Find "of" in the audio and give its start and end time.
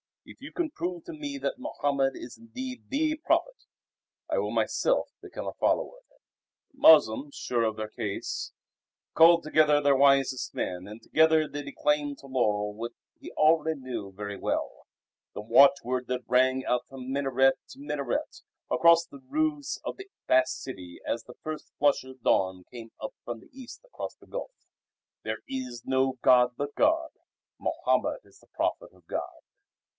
5.97-6.03, 7.63-7.75, 19.83-19.97, 22.03-22.21, 28.93-29.05